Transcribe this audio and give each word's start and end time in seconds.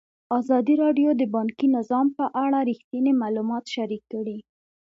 ازادي 0.39 0.73
راډیو 0.83 1.09
د 1.15 1.23
بانکي 1.35 1.67
نظام 1.77 2.07
په 2.17 2.25
اړه 2.43 2.59
رښتیني 2.69 3.13
معلومات 3.21 3.65
شریک 3.75 4.03
کړي. 4.13 4.37